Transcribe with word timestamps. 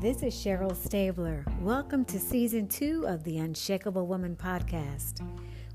This 0.00 0.22
is 0.22 0.32
Cheryl 0.32 0.74
Stabler. 0.74 1.44
Welcome 1.60 2.06
to 2.06 2.18
season 2.18 2.68
two 2.68 3.04
of 3.06 3.22
the 3.22 3.36
Unshakable 3.36 4.06
Woman 4.06 4.34
podcast. 4.34 5.20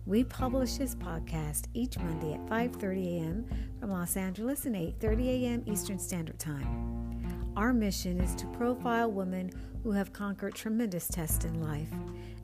We 0.07 0.23
publish 0.23 0.77
this 0.77 0.95
podcast 0.95 1.65
each 1.75 1.99
Monday 1.99 2.33
at 2.33 2.43
5:30 2.47 3.19
a.m. 3.19 3.45
from 3.79 3.91
Los 3.91 4.17
Angeles 4.17 4.65
and 4.65 4.75
8:30 4.75 5.27
a.m. 5.27 5.63
Eastern 5.67 5.99
Standard 5.99 6.39
Time. 6.39 7.53
Our 7.55 7.71
mission 7.71 8.19
is 8.19 8.33
to 8.37 8.47
profile 8.47 9.11
women 9.11 9.51
who 9.83 9.91
have 9.91 10.11
conquered 10.11 10.55
tremendous 10.55 11.07
tests 11.07 11.45
in 11.45 11.61
life, 11.61 11.93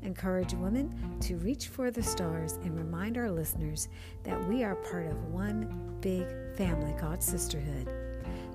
encourage 0.04 0.54
women 0.54 1.18
to 1.22 1.38
reach 1.38 1.70
for 1.70 1.90
the 1.90 2.04
stars, 2.04 2.60
and 2.64 2.78
remind 2.78 3.18
our 3.18 3.32
listeners 3.32 3.90
that 4.22 4.48
we 4.48 4.64
are 4.64 4.76
part 4.76 5.08
of 5.08 5.34
one 5.34 5.98
big 6.00 6.28
family 6.56 6.94
called 7.00 7.24
sisterhood. 7.24 7.90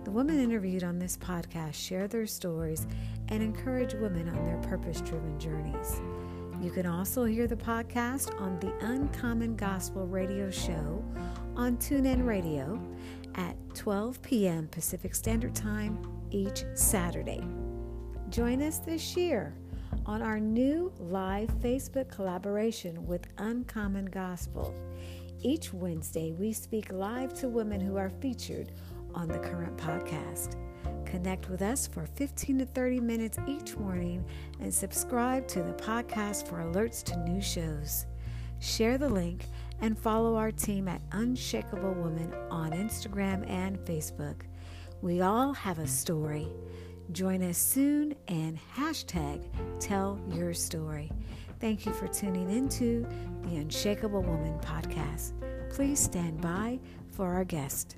The 0.07 0.12
women 0.12 0.38
interviewed 0.38 0.84
on 0.84 1.01
this 1.01 1.16
podcast 1.16 1.74
share 1.74 2.06
their 2.06 2.28
stories 2.28 2.87
and 3.27 3.42
encourage 3.42 3.92
women 3.95 4.28
on 4.28 4.45
their 4.45 4.59
purpose 4.59 5.01
driven 5.01 5.37
journeys. 5.37 6.01
You 6.62 6.70
can 6.70 6.87
also 6.87 7.24
hear 7.24 7.48
the 7.48 7.56
podcast 7.56 8.41
on 8.41 8.56
the 8.61 8.73
Uncommon 8.87 9.56
Gospel 9.56 10.06
radio 10.06 10.48
show 10.48 11.05
on 11.56 11.77
TuneIn 11.78 12.24
Radio 12.24 12.80
at 13.34 13.56
12 13.74 14.23
p.m. 14.23 14.69
Pacific 14.69 15.12
Standard 15.12 15.56
Time 15.56 15.98
each 16.30 16.62
Saturday. 16.75 17.45
Join 18.28 18.62
us 18.62 18.78
this 18.78 19.16
year 19.16 19.56
on 20.06 20.23
our 20.23 20.38
new 20.38 20.92
live 21.00 21.48
Facebook 21.61 22.09
collaboration 22.12 23.05
with 23.09 23.27
Uncommon 23.38 24.05
Gospel. 24.06 24.73
Each 25.42 25.73
Wednesday, 25.73 26.30
we 26.30 26.52
speak 26.52 26.92
live 26.92 27.34
to 27.41 27.48
women 27.48 27.80
who 27.80 27.97
are 27.97 28.09
featured 28.09 28.70
on 29.16 29.27
the 29.29 29.38
current 29.38 29.77
podcast. 29.77 30.55
Connect 31.06 31.48
with 31.48 31.62
us 31.62 31.87
for 31.87 32.06
15 32.06 32.59
to 32.59 32.67
30 32.67 33.00
minutes 33.00 33.39
each 33.47 33.77
morning 33.77 34.25
and 34.61 34.73
subscribe 34.73 35.48
to 35.48 35.62
the 35.62 35.73
podcast 35.73 36.47
for 36.47 36.56
alerts 36.58 37.03
to 37.05 37.17
new 37.28 37.41
shows. 37.41 38.06
Share 38.58 38.98
the 38.98 39.08
link 39.08 39.47
and 39.81 39.98
follow 39.98 40.36
our 40.36 40.50
team 40.50 40.89
at 40.89 41.00
Unshakable 41.12 41.95
Woman 41.95 42.33
on 42.50 42.73
Instagram 42.73 43.48
and 43.50 43.78
Facebook. 43.81 44.42
We 45.03 45.20
all 45.20 45.53
have 45.53 45.78
a 45.78 45.86
story. 45.86 46.48
Join 47.12 47.42
us 47.42 47.58
soon 47.58 48.14
and 48.28 48.58
hashtag 48.75 49.45
tell 49.80 50.20
your 50.33 50.55
story. 50.55 51.12
Thank 51.61 51.86
you 51.86 51.92
for 51.92 52.08
tuning 52.08 52.51
into 52.51 53.06
the 53.42 53.56
Unshakable 53.56 54.23
Woman 54.23 54.58
podcast. 54.61 55.33
Please 55.70 56.01
stand 56.01 56.41
by 56.41 56.78
for 57.12 57.33
our 57.33 57.45
guest. 57.45 57.97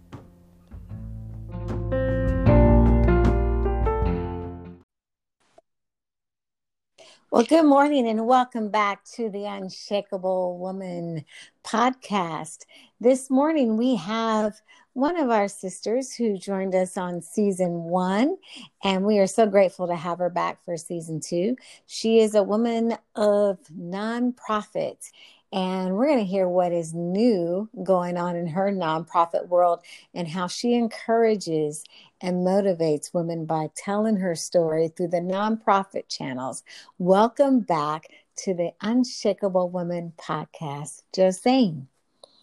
Well, 7.31 7.45
good 7.45 7.67
morning 7.67 8.09
and 8.09 8.27
welcome 8.27 8.71
back 8.71 9.05
to 9.17 9.29
the 9.29 9.45
Unshakable 9.45 10.57
Woman 10.57 11.27
podcast. 11.63 12.65
This 13.03 13.29
morning 13.29 13.77
we 13.77 13.97
have 13.97 14.55
one 14.95 15.21
of 15.21 15.29
our 15.29 15.47
sisters 15.47 16.15
who 16.15 16.39
joined 16.39 16.75
us 16.75 16.97
on 16.97 17.21
season 17.21 17.83
one, 17.85 18.39
and 18.83 19.05
we 19.05 19.19
are 19.19 19.27
so 19.27 19.47
grateful 19.47 19.87
to 19.89 19.95
have 19.95 20.21
her 20.21 20.31
back 20.31 20.65
for 20.65 20.79
season 20.79 21.21
two. 21.21 21.55
She 21.85 22.21
is 22.21 22.35
a 22.35 22.43
woman 22.43 22.97
of 23.15 23.59
nonprofit 23.79 25.11
and 25.53 25.95
we're 25.95 26.07
going 26.07 26.19
to 26.19 26.25
hear 26.25 26.49
what 26.49 26.73
is 26.73 26.93
new 26.93 27.69
going 27.83 28.17
on 28.17 28.37
in 28.37 28.47
her 28.47 28.71
nonprofit 28.71 29.49
world 29.49 29.81
and 30.15 30.29
how 30.29 30.47
she 30.47 30.75
encourages 30.75 31.85
and 32.21 32.47
motivates 32.47 33.15
women 33.15 33.47
by 33.47 33.69
telling 33.75 34.17
her 34.17 34.35
story 34.35 34.89
through 34.89 35.09
the 35.09 35.21
nonprofit 35.21 36.09
channels. 36.09 36.63
Welcome 36.99 37.61
back 37.61 38.09
to 38.39 38.53
the 38.55 38.73
Unshakable 38.83 39.71
Woman 39.71 40.13
podcast, 40.19 41.03
Josayne. 41.17 41.87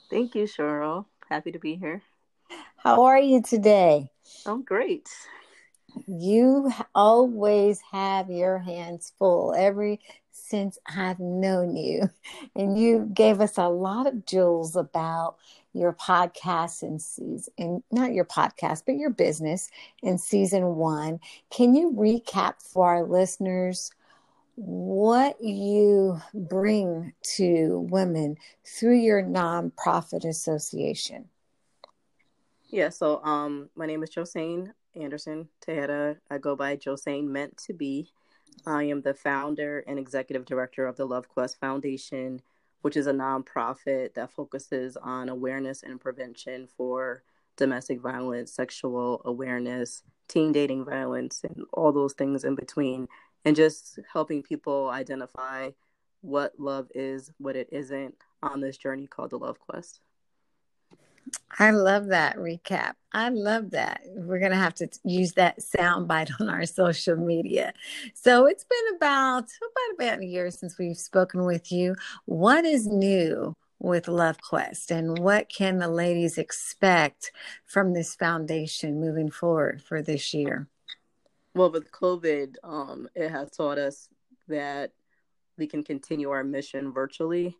Thank 0.10 0.34
you, 0.34 0.46
Cheryl. 0.46 1.06
Happy 1.30 1.52
to 1.52 1.60
be 1.60 1.76
here. 1.76 2.02
How 2.78 3.04
are 3.04 3.20
you 3.20 3.42
today? 3.42 4.10
I'm 4.46 4.64
great. 4.64 5.08
You 6.08 6.72
always 6.94 7.82
have 7.92 8.30
your 8.30 8.60
hands 8.60 9.14
full. 9.18 9.54
Every 9.56 10.02
since 10.36 10.78
I've 10.86 11.20
known 11.20 11.76
you. 11.76 12.10
And 12.56 12.78
you 12.78 13.10
gave 13.14 13.42
us 13.42 13.58
a 13.58 13.68
lot 13.68 14.08
of 14.08 14.26
jewels 14.26 14.76
about 14.76 15.36
your 15.74 15.92
podcast 15.94 16.84
and 16.84 17.02
season, 17.02 17.54
and 17.58 17.84
not 17.92 18.14
your 18.14 18.24
podcast, 18.24 18.84
but 18.86 18.96
your 18.96 19.10
business 19.10 19.70
in 20.02 20.18
season 20.18 20.76
one. 20.76 21.20
Can 21.50 21.76
you 21.76 21.92
recap 21.92 22.62
for 22.62 22.88
our 22.88 23.04
listeners 23.04 23.92
what 24.56 25.42
you 25.42 26.22
bring 26.34 27.14
to 27.36 27.88
women 27.90 28.38
through 28.66 29.00
your 29.00 29.22
nonprofit 29.22 30.24
association? 30.24 31.28
Yeah, 32.70 32.90
so 32.90 33.24
um, 33.24 33.70
my 33.76 33.86
name 33.86 34.02
is 34.02 34.10
Josayne 34.10 34.72
Anderson 34.96 35.50
Tejeda. 35.66 36.18
I 36.30 36.38
go 36.38 36.56
by 36.56 36.78
Josayne 36.78 37.28
Meant 37.28 37.58
to 37.66 37.74
Be. 37.74 38.08
I 38.66 38.84
am 38.84 39.02
the 39.02 39.14
founder 39.14 39.84
and 39.88 40.00
executive 40.00 40.46
director 40.46 40.88
of 40.88 40.98
the 40.98 41.06
Love 41.06 41.30
Quest 41.30 41.60
Foundation, 41.60 42.42
which 42.82 42.98
is 42.98 43.08
a 43.08 43.14
nonprofit 43.14 44.14
that 44.16 44.32
focuses 44.32 44.98
on 44.98 45.30
awareness 45.30 45.84
and 45.84 46.00
prevention 46.00 46.68
for 46.68 47.24
domestic 47.58 48.02
violence, 48.02 48.52
sexual 48.52 49.22
awareness, 49.26 50.04
teen 50.28 50.52
dating 50.52 50.86
violence, 50.86 51.44
and 51.44 51.66
all 51.74 51.92
those 51.92 52.14
things 52.14 52.44
in 52.44 52.56
between, 52.56 53.08
and 53.44 53.56
just 53.56 54.00
helping 54.12 54.42
people 54.44 54.90
identify 54.90 55.70
what 56.22 56.60
love 56.60 56.88
is, 56.96 57.32
what 57.38 57.56
it 57.56 57.70
isn't 57.72 58.16
on 58.42 58.62
this 58.62 58.78
journey 58.78 59.08
called 59.08 59.30
the 59.30 59.38
Love 59.38 59.60
Quest. 59.60 60.02
I 61.58 61.72
love 61.72 62.08
that 62.08 62.38
recap. 62.38 62.94
I 63.14 63.30
love 63.30 63.72
that. 63.72 64.02
We're 64.08 64.40
going 64.40 64.52
to 64.52 64.58
have 64.58 64.76
to 64.76 64.90
use 65.04 65.34
that 65.34 65.60
soundbite 65.60 66.30
on 66.40 66.50
our 66.50 66.66
social 66.66 67.16
media. 67.16 67.74
So 68.14 68.46
it's 68.46 68.66
been 68.66 68.96
about 68.98 69.46
about 69.46 70.08
about 70.08 70.20
a 70.20 70.26
year 70.26 70.52
since 70.52 70.78
we've 70.78 70.98
spoken 70.98 71.46
with 71.46 71.72
you. 71.72 71.96
What 72.26 72.66
is 72.66 72.88
new 72.88 73.56
with 73.80 74.08
Love 74.08 74.38
Quest, 74.42 74.92
and 74.92 75.20
what 75.20 75.50
can 75.50 75.78
the 75.78 75.88
ladies 75.88 76.38
expect 76.38 77.32
from 77.66 77.94
this 77.94 78.16
foundation 78.16 79.00
moving 79.00 79.30
forward 79.30 79.82
for 79.82 80.02
this 80.02 80.34
year? 80.34 80.68
Well, 81.54 81.72
with 81.72 81.92
COVID, 81.92 82.56
um, 82.64 83.08
it 83.16 83.30
has 83.30 83.52
taught 83.52 83.78
us 83.78 84.10
that 84.48 84.92
we 85.58 85.68
can 85.68 85.84
continue 85.84 86.32
our 86.32 86.44
mission 86.44 86.92
virtually 86.92 87.56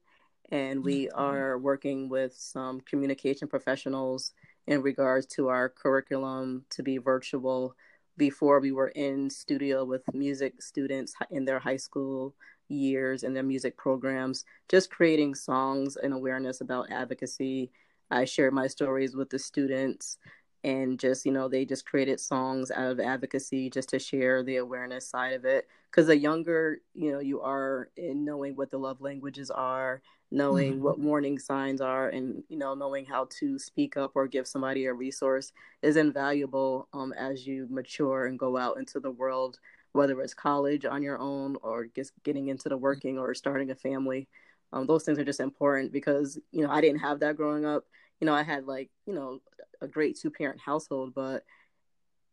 and 0.52 0.84
we 0.84 1.10
are 1.10 1.58
working 1.58 2.10
with 2.10 2.36
some 2.36 2.82
communication 2.82 3.48
professionals 3.48 4.34
in 4.68 4.82
regards 4.82 5.26
to 5.26 5.48
our 5.48 5.70
curriculum 5.70 6.66
to 6.72 6.84
be 6.84 6.98
virtual. 6.98 7.76
Before 8.18 8.62
we 8.62 8.72
were 8.72 8.90
in 8.90 9.30
studio 9.30 9.84
with 9.84 10.02
music 10.14 10.62
students 10.62 11.14
in 11.32 11.44
their 11.44 11.60
high 11.60 11.76
school 11.76 12.34
years 12.70 13.24
and 13.24 13.36
their 13.36 13.44
music 13.44 13.78
programs 13.78 14.46
just 14.70 14.90
creating 14.90 15.36
songs 15.36 15.98
and 15.98 16.14
awareness 16.14 16.62
about 16.62 16.92
advocacy. 16.92 17.72
I 18.12 18.26
shared 18.26 18.54
my 18.54 18.68
stories 18.68 19.16
with 19.16 19.30
the 19.30 19.40
students 19.40 20.18
and 20.64 21.00
just 21.00 21.26
you 21.26 21.32
know 21.32 21.48
they 21.48 21.64
just 21.66 21.86
created 21.86 22.20
songs 22.20 22.72
out 22.72 22.92
of 22.92 23.00
advocacy 23.00 23.70
just 23.70 23.90
to 23.90 24.00
share 24.00 24.44
the 24.44 24.58
awareness 24.58 25.08
side 25.08 25.34
of 25.34 25.46
it 25.46 25.68
because 25.96 26.08
the 26.08 26.18
younger 26.18 26.80
you 26.94 27.12
know 27.12 27.20
you 27.20 27.40
are 27.40 27.90
in 27.96 28.26
knowing 28.26 28.54
what 28.56 28.70
the 28.70 28.78
love 28.78 29.00
languages 29.00 29.50
are 29.50 30.02
knowing 30.30 30.74
mm-hmm. 30.74 30.84
what 30.84 31.00
warning 31.00 31.40
signs 31.40 31.80
are 31.80 32.10
and 32.10 32.44
you 32.50 32.58
know 32.58 32.74
knowing 32.74 33.06
how 33.06 33.28
to 33.30 33.58
speak 33.58 33.96
up 33.96 34.12
or 34.16 34.28
give 34.28 34.46
somebody 34.46 34.86
a 34.86 34.94
resource 34.94 35.54
is 35.82 35.96
invaluable 35.96 36.90
um, 36.94 37.14
as 37.14 37.48
you 37.48 37.68
mature 37.70 38.26
and 38.26 38.38
go 38.38 38.58
out 38.58 38.78
into 38.78 39.00
the 39.00 39.12
world 39.12 39.60
whether 39.96 40.20
it's 40.22 40.34
college 40.34 40.84
on 40.84 41.02
your 41.02 41.18
own 41.20 41.56
or 41.64 41.88
just 41.96 42.12
getting 42.24 42.50
into 42.50 42.68
the 42.68 42.78
working 42.78 43.18
or 43.18 43.34
starting 43.34 43.72
a 43.72 43.76
family. 43.76 44.28
Um, 44.74 44.86
those 44.88 45.04
things 45.04 45.18
are 45.18 45.24
just 45.24 45.40
important 45.40 45.94
because 45.94 46.38
you 46.52 46.64
know 46.64 46.70
i 46.70 46.82
didn't 46.82 47.00
have 47.00 47.22
that 47.22 47.38
growing 47.38 47.66
up. 47.66 47.86
You 48.20 48.28
know 48.28 48.34
i 48.34 48.44
had 48.44 48.66
like 48.66 48.90
you 49.06 49.14
know 49.14 49.40
a 49.82 49.88
great 49.88 50.20
two 50.20 50.30
parent 50.30 50.60
household 50.60 51.14
but 51.16 51.44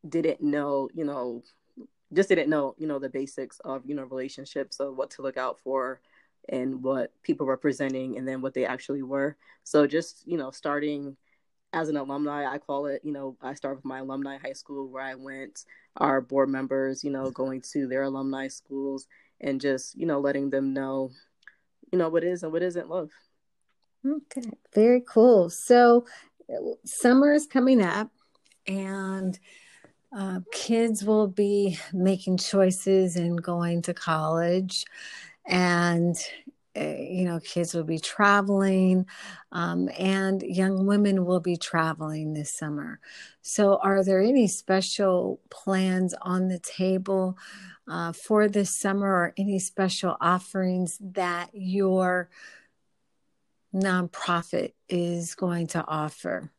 didn't 0.08 0.40
know 0.40 0.88
you 0.92 1.04
know 1.04 1.42
just 2.12 2.28
didn't 2.28 2.50
know 2.50 2.74
you 2.78 2.86
know 2.86 2.98
the 2.98 3.08
basics 3.08 3.60
of 3.60 3.82
you 3.86 3.94
know 3.94 4.04
relationships 4.04 4.80
of 4.80 4.96
what 4.96 5.10
to 5.10 5.22
look 5.22 5.36
out 5.36 5.58
for 5.60 6.00
and 6.48 6.82
what 6.82 7.12
people 7.22 7.46
were 7.46 7.56
presenting 7.56 8.18
and 8.18 8.26
then 8.26 8.40
what 8.40 8.52
they 8.54 8.66
actually 8.66 9.02
were. 9.02 9.36
So 9.64 9.86
just 9.86 10.26
you 10.26 10.36
know 10.36 10.50
starting 10.50 11.16
as 11.74 11.88
an 11.88 11.96
alumni 11.96 12.44
i 12.46 12.58
call 12.58 12.84
it 12.84 13.00
you 13.02 13.12
know 13.12 13.34
i 13.40 13.54
start 13.54 13.76
with 13.76 13.84
my 13.86 14.00
alumni 14.00 14.36
high 14.36 14.52
school 14.52 14.90
where 14.90 15.02
i 15.02 15.14
went 15.14 15.64
our 15.96 16.20
board 16.20 16.50
members 16.50 17.02
you 17.02 17.08
know 17.08 17.30
going 17.30 17.62
to 17.62 17.86
their 17.86 18.02
alumni 18.02 18.46
schools 18.46 19.06
and 19.40 19.58
just 19.58 19.96
you 19.96 20.04
know 20.04 20.20
letting 20.20 20.50
them 20.50 20.74
know 20.74 21.10
you 21.92 21.98
know 21.98 22.08
what 22.08 22.24
is 22.24 22.42
and 22.42 22.52
what 22.52 22.62
isn't 22.62 22.88
love. 22.88 23.10
Okay 24.04 24.50
very 24.74 25.02
cool. 25.06 25.50
So 25.50 26.06
summer 26.84 27.32
is 27.32 27.46
coming 27.46 27.82
up 27.82 28.10
and 28.66 29.38
uh, 30.16 30.40
kids 30.52 31.04
will 31.04 31.28
be 31.28 31.78
making 31.92 32.36
choices 32.36 33.16
and 33.16 33.42
going 33.42 33.82
to 33.82 33.94
college, 33.94 34.84
and 35.46 36.16
uh, 36.74 36.84
you 36.84 37.24
know, 37.24 37.38
kids 37.40 37.74
will 37.74 37.84
be 37.84 37.98
traveling, 37.98 39.06
um, 39.52 39.90
and 39.98 40.42
young 40.42 40.86
women 40.86 41.26
will 41.26 41.40
be 41.40 41.56
traveling 41.56 42.32
this 42.32 42.54
summer. 42.54 42.98
So, 43.42 43.76
are 43.82 44.02
there 44.02 44.20
any 44.20 44.48
special 44.48 45.40
plans 45.50 46.14
on 46.22 46.48
the 46.48 46.58
table 46.58 47.36
uh, 47.88 48.12
for 48.12 48.48
this 48.48 48.74
summer, 48.74 49.08
or 49.08 49.34
any 49.36 49.58
special 49.58 50.16
offerings 50.20 50.98
that 51.00 51.50
your 51.52 52.30
nonprofit 53.74 54.72
is 54.88 55.34
going 55.34 55.66
to 55.68 55.84
offer? 55.86 56.50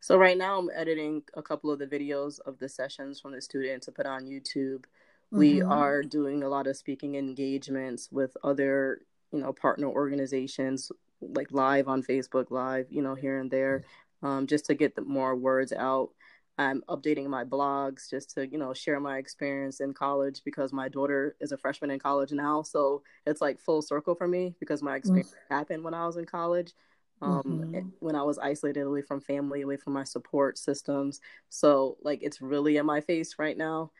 So 0.00 0.16
right 0.16 0.36
now 0.36 0.58
I'm 0.58 0.70
editing 0.74 1.22
a 1.34 1.42
couple 1.42 1.70
of 1.70 1.78
the 1.78 1.86
videos 1.86 2.40
of 2.40 2.58
the 2.58 2.68
sessions 2.68 3.20
from 3.20 3.32
the 3.32 3.40
student 3.42 3.82
to 3.84 3.92
put 3.92 4.06
on 4.06 4.24
YouTube. 4.24 4.84
Mm-hmm. 5.32 5.38
We 5.38 5.62
are 5.62 6.02
doing 6.02 6.42
a 6.42 6.48
lot 6.48 6.66
of 6.66 6.76
speaking 6.76 7.14
engagements 7.16 8.08
with 8.10 8.34
other, 8.42 9.02
you 9.30 9.40
know, 9.40 9.52
partner 9.52 9.88
organizations 9.88 10.90
like 11.20 11.52
live 11.52 11.86
on 11.86 12.02
Facebook 12.02 12.50
live, 12.50 12.86
you 12.90 13.02
know, 13.02 13.14
here 13.14 13.38
and 13.38 13.50
there, 13.50 13.84
um, 14.22 14.46
just 14.46 14.64
to 14.66 14.74
get 14.74 14.96
the 14.96 15.02
more 15.02 15.36
words 15.36 15.72
out. 15.72 16.10
I'm 16.56 16.82
updating 16.88 17.26
my 17.26 17.44
blogs 17.44 18.08
just 18.08 18.34
to, 18.34 18.46
you 18.46 18.58
know, 18.58 18.74
share 18.74 19.00
my 19.00 19.18
experience 19.18 19.80
in 19.80 19.94
college 19.94 20.42
because 20.44 20.72
my 20.72 20.88
daughter 20.88 21.36
is 21.40 21.52
a 21.52 21.58
freshman 21.58 21.90
in 21.90 21.98
college 21.98 22.32
now. 22.32 22.62
So 22.62 23.02
it's 23.26 23.40
like 23.40 23.60
full 23.60 23.82
circle 23.82 24.14
for 24.14 24.28
me 24.28 24.54
because 24.60 24.82
my 24.82 24.96
experience 24.96 25.30
mm-hmm. 25.30 25.54
happened 25.54 25.84
when 25.84 25.94
I 25.94 26.06
was 26.06 26.16
in 26.16 26.24
college 26.24 26.72
um, 27.22 27.42
mm-hmm. 27.44 27.88
when 28.00 28.16
I 28.16 28.22
was 28.22 28.38
isolated 28.38 28.82
away 28.82 29.02
from 29.02 29.20
family, 29.20 29.60
away 29.62 29.76
from 29.76 29.92
my 29.92 30.04
support 30.04 30.58
systems. 30.58 31.20
So, 31.48 31.98
like, 32.02 32.22
it's 32.22 32.40
really 32.40 32.76
in 32.76 32.86
my 32.86 33.00
face 33.00 33.36
right 33.38 33.56
now 33.56 33.90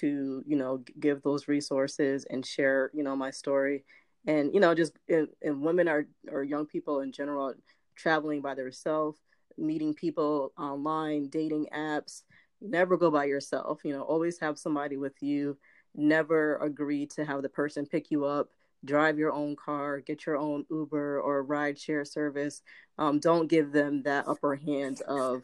to, 0.00 0.42
you 0.46 0.56
know, 0.56 0.84
give 1.00 1.22
those 1.22 1.48
resources 1.48 2.24
and 2.30 2.44
share, 2.44 2.90
you 2.94 3.02
know, 3.02 3.16
my 3.16 3.30
story. 3.30 3.84
And, 4.26 4.52
you 4.52 4.60
know, 4.60 4.74
just, 4.74 4.92
and, 5.08 5.28
and 5.42 5.62
women 5.62 5.88
are, 5.88 6.06
or 6.30 6.44
young 6.44 6.66
people 6.66 7.00
in 7.00 7.12
general, 7.12 7.54
traveling 7.96 8.42
by 8.42 8.54
themselves, 8.54 9.18
meeting 9.56 9.94
people 9.94 10.52
online, 10.58 11.28
dating 11.28 11.66
apps. 11.74 12.22
Never 12.60 12.96
go 12.96 13.10
by 13.10 13.24
yourself, 13.24 13.80
you 13.84 13.92
know, 13.92 14.02
always 14.02 14.38
have 14.40 14.58
somebody 14.58 14.96
with 14.96 15.14
you. 15.20 15.56
Never 15.94 16.56
agree 16.58 17.06
to 17.06 17.24
have 17.24 17.42
the 17.42 17.48
person 17.48 17.86
pick 17.86 18.10
you 18.10 18.24
up 18.24 18.50
drive 18.84 19.18
your 19.18 19.32
own 19.32 19.56
car, 19.56 20.00
get 20.00 20.26
your 20.26 20.36
own 20.36 20.64
Uber 20.70 21.20
or 21.20 21.42
ride 21.42 21.78
share 21.78 22.04
service. 22.04 22.62
Um, 22.98 23.18
don't 23.20 23.48
give 23.48 23.72
them 23.72 24.02
that 24.02 24.28
upper 24.28 24.56
hand 24.56 25.00
of 25.02 25.42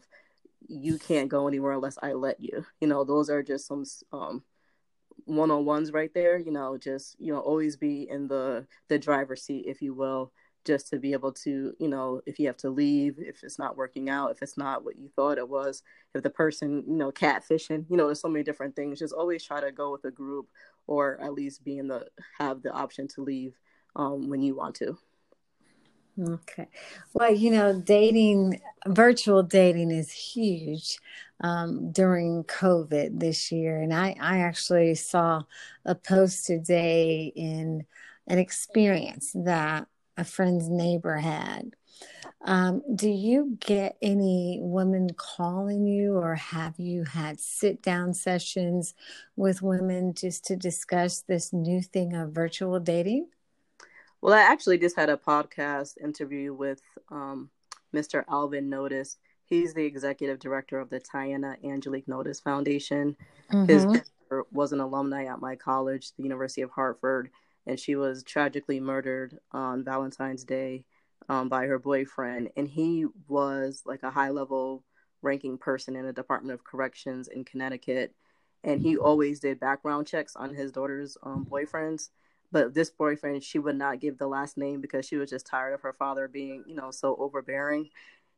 you 0.67 0.97
can't 0.97 1.29
go 1.29 1.47
anywhere 1.47 1.73
unless 1.73 1.97
I 2.01 2.13
let 2.13 2.39
you. 2.39 2.65
You 2.81 2.87
know, 2.87 3.03
those 3.03 3.29
are 3.29 3.43
just 3.43 3.67
some 3.67 3.83
um, 4.11 4.43
one-on-ones 5.25 5.91
right 5.91 6.13
there. 6.13 6.37
You 6.37 6.51
know, 6.51 6.77
just 6.77 7.15
you 7.19 7.33
know, 7.33 7.39
always 7.39 7.77
be 7.77 8.09
in 8.09 8.27
the 8.27 8.65
the 8.87 8.97
driver's 8.97 9.43
seat, 9.43 9.65
if 9.67 9.81
you 9.81 9.93
will, 9.93 10.31
just 10.65 10.89
to 10.89 10.97
be 10.97 11.13
able 11.13 11.31
to, 11.31 11.73
you 11.79 11.87
know, 11.87 12.21
if 12.25 12.39
you 12.39 12.47
have 12.47 12.57
to 12.57 12.69
leave, 12.69 13.15
if 13.19 13.43
it's 13.43 13.59
not 13.59 13.77
working 13.77 14.09
out, 14.09 14.31
if 14.31 14.41
it's 14.41 14.57
not 14.57 14.83
what 14.83 14.97
you 14.97 15.09
thought 15.15 15.37
it 15.37 15.47
was, 15.47 15.83
if 16.13 16.23
the 16.23 16.29
person, 16.29 16.83
you 16.87 16.95
know, 16.95 17.11
catfishing, 17.11 17.85
you 17.89 17.95
know, 17.95 18.07
there's 18.07 18.21
so 18.21 18.27
many 18.27 18.43
different 18.43 18.75
things. 18.75 18.99
Just 18.99 19.13
always 19.13 19.43
try 19.43 19.61
to 19.61 19.71
go 19.71 19.91
with 19.91 20.03
a 20.05 20.11
group 20.11 20.47
or 20.87 21.19
at 21.21 21.33
least 21.33 21.63
be 21.63 21.77
in 21.77 21.87
the 21.87 22.07
have 22.37 22.61
the 22.61 22.71
option 22.71 23.07
to 23.09 23.21
leave 23.21 23.53
um, 23.95 24.29
when 24.29 24.41
you 24.41 24.55
want 24.55 24.75
to. 24.75 24.97
Okay. 26.21 26.69
Well, 27.13 27.33
you 27.33 27.51
know, 27.51 27.81
dating, 27.81 28.61
virtual 28.87 29.43
dating 29.43 29.91
is 29.91 30.11
huge 30.11 30.99
um, 31.41 31.91
during 31.91 32.45
COVID 32.45 33.19
this 33.19 33.51
year. 33.51 33.81
And 33.81 33.93
I, 33.93 34.15
I 34.19 34.39
actually 34.39 34.95
saw 34.95 35.43
a 35.83 35.93
post 35.93 36.45
today 36.45 37.33
in 37.35 37.85
an 38.27 38.39
experience 38.39 39.31
that 39.35 39.87
a 40.15 40.23
friend's 40.23 40.69
neighbor 40.69 41.17
had. 41.17 41.75
Um, 42.41 42.83
do 42.95 43.09
you 43.09 43.57
get 43.59 43.97
any 44.01 44.59
women 44.61 45.09
calling 45.17 45.87
you, 45.87 46.15
or 46.15 46.35
have 46.35 46.75
you 46.77 47.03
had 47.03 47.39
sit 47.39 47.81
down 47.81 48.13
sessions 48.13 48.93
with 49.35 49.61
women 49.61 50.13
just 50.13 50.45
to 50.45 50.55
discuss 50.55 51.21
this 51.21 51.51
new 51.51 51.81
thing 51.81 52.13
of 52.13 52.31
virtual 52.31 52.79
dating? 52.79 53.29
Well, 54.21 54.33
I 54.33 54.41
actually 54.41 54.77
just 54.77 54.95
had 54.95 55.09
a 55.09 55.17
podcast 55.17 55.97
interview 56.03 56.53
with 56.53 56.81
um, 57.09 57.49
Mr. 57.93 58.23
Alvin 58.29 58.69
Notice. 58.69 59.17
He's 59.45 59.73
the 59.73 59.85
executive 59.85 60.39
director 60.39 60.79
of 60.79 60.89
the 60.89 60.99
Tiana 60.99 61.55
Angelique 61.63 62.07
Notice 62.07 62.39
Foundation. 62.39 63.15
Mm-hmm. 63.51 63.65
His 63.65 64.03
was 64.51 64.71
an 64.71 64.79
alumni 64.79 65.25
at 65.25 65.39
my 65.39 65.55
college, 65.55 66.11
the 66.17 66.23
University 66.23 66.61
of 66.61 66.71
Hartford, 66.71 67.29
and 67.67 67.79
she 67.79 67.95
was 67.95 68.23
tragically 68.23 68.79
murdered 68.79 69.37
on 69.51 69.83
Valentine's 69.83 70.43
Day 70.43 70.83
um, 71.29 71.49
by 71.49 71.65
her 71.65 71.79
boyfriend. 71.79 72.49
And 72.55 72.67
he 72.67 73.05
was 73.27 73.83
like 73.85 74.03
a 74.03 74.11
high 74.11 74.29
level 74.29 74.83
ranking 75.21 75.57
person 75.57 75.95
in 75.95 76.05
the 76.05 76.13
Department 76.13 76.53
of 76.53 76.63
Corrections 76.63 77.27
in 77.27 77.43
Connecticut. 77.43 78.13
And 78.63 78.81
he 78.81 78.97
always 78.97 79.39
did 79.39 79.59
background 79.59 80.07
checks 80.07 80.35
on 80.35 80.53
his 80.53 80.71
daughter's 80.71 81.17
um, 81.23 81.45
boyfriends. 81.49 82.09
But 82.51 82.73
this 82.73 82.89
boyfriend, 82.89 83.43
she 83.43 83.59
would 83.59 83.75
not 83.75 83.99
give 83.99 84.17
the 84.17 84.27
last 84.27 84.57
name 84.57 84.81
because 84.81 85.05
she 85.05 85.17
was 85.17 85.29
just 85.29 85.45
tired 85.45 85.73
of 85.73 85.81
her 85.81 85.93
father 85.93 86.27
being, 86.27 86.63
you 86.67 86.75
know, 86.75 86.91
so 86.91 87.15
overbearing. 87.19 87.89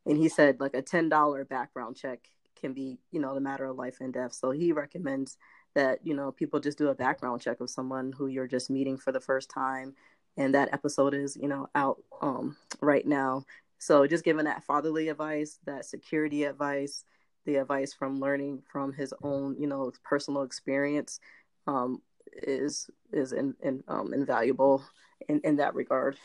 And 0.06 0.18
he 0.18 0.30
said 0.30 0.60
like 0.60 0.74
a 0.74 0.82
$10 0.82 1.48
background 1.48 1.98
check 1.98 2.20
can 2.60 2.74
be, 2.74 2.98
you 3.12 3.20
know, 3.20 3.36
the 3.36 3.42
matter 3.42 3.66
of 3.66 3.78
life 3.78 3.98
and 4.00 4.14
death. 4.14 4.34
So 4.34 4.52
he 4.52 4.72
recommends 4.72 5.38
that 5.78 6.00
you 6.04 6.16
know 6.16 6.32
people 6.32 6.60
just 6.60 6.80
do 6.80 6.88
a 6.88 6.96
background 6.96 7.40
check 7.40 7.62
of 7.62 7.70
someone 7.70 8.12
who 8.12 8.26
you're 8.26 8.48
just 8.48 8.72
meeting 8.72 8.98
for 8.98 9.12
the 9.12 9.22
first 9.22 9.48
time 9.48 9.94
and 10.38 10.54
that 10.54 10.70
episode 10.72 11.14
is 11.14 11.36
you 11.36 11.48
know 11.48 11.68
out 11.76 11.98
um, 12.22 12.56
right 12.82 13.06
now 13.06 13.44
so 13.80 14.08
just 14.08 14.24
giving 14.24 14.46
that 14.46 14.64
fatherly 14.64 15.10
advice 15.10 15.60
that 15.66 15.86
security 15.86 16.44
advice 16.44 17.04
the 17.46 17.56
advice 17.56 17.94
from 17.94 18.20
learning 18.20 18.62
from 18.72 18.94
his 18.94 19.14
own 19.24 19.56
you 19.60 19.68
know 19.68 19.92
personal 20.04 20.44
experience 20.44 21.20
um, 21.68 22.02
is 22.44 22.90
is 23.12 23.34
in, 23.34 23.56
in, 23.62 23.84
um, 23.88 24.14
invaluable 24.14 24.84
in, 25.28 25.40
in 25.44 25.56
that 25.58 25.76
regard 25.76 26.18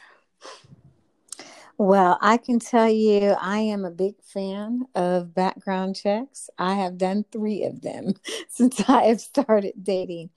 well, 1.79 2.19
I 2.21 2.37
can 2.37 2.59
tell 2.59 2.89
you, 2.89 3.35
I 3.41 3.59
am 3.59 3.85
a 3.85 3.91
big 3.91 4.15
fan 4.23 4.83
of 4.95 5.35
background 5.35 5.97
checks. 5.97 6.51
I 6.59 6.75
have 6.75 6.99
done 6.99 7.25
three 7.33 7.65
of 7.65 7.81
them 7.81 8.15
since 8.49 8.89
I 8.89 9.05
have 9.05 9.21
started 9.21 9.75
dating. 9.83 10.31